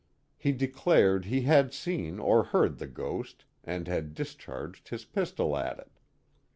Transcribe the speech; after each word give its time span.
He 0.35 0.51
de 0.51 0.67
clared 0.67 1.25
he 1.25 1.41
had 1.41 1.75
seen 1.75 2.17
or 2.17 2.45
heard 2.45 2.79
the 2.79 2.87
ghost 2.87 3.45
and 3.63 3.87
had 3.87 4.15
discharged 4.15 4.89
his 4.89 5.05
pistol 5.05 5.55
at 5.55 5.77
it. 5.77 5.99